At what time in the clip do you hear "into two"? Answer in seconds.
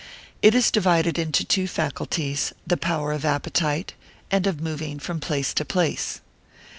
1.19-1.67